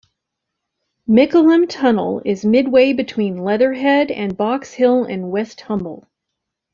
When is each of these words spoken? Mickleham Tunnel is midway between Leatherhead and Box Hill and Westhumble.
Mickleham 1.07 1.67
Tunnel 1.69 2.23
is 2.25 2.43
midway 2.43 2.91
between 2.91 3.43
Leatherhead 3.43 4.09
and 4.09 4.35
Box 4.35 4.73
Hill 4.73 5.03
and 5.03 5.25
Westhumble. 5.31 6.07